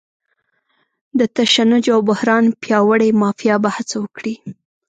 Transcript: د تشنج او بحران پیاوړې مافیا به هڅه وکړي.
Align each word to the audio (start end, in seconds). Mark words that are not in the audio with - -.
د 1.19 1.21
تشنج 1.35 1.85
او 1.95 1.99
بحران 2.09 2.45
پیاوړې 2.61 3.09
مافیا 3.21 3.55
به 3.63 3.69
هڅه 3.77 3.95
وکړي. 4.03 4.33